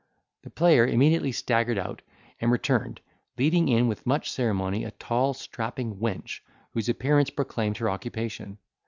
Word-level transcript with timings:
The 0.41 0.49
player 0.49 0.87
immediately 0.87 1.31
staggered 1.31 1.77
out, 1.77 2.01
and 2.39 2.49
returned, 2.49 3.01
leading 3.37 3.67
in 3.67 3.87
with 3.87 4.07
much 4.07 4.31
ceremony, 4.31 4.83
a 4.83 4.89
tall 4.89 5.35
strapping 5.35 5.97
wench, 5.97 6.39
whose 6.73 6.89
appearance 6.89 7.29
proclaimed 7.29 7.77
her 7.77 7.87
occupation. 7.87 8.57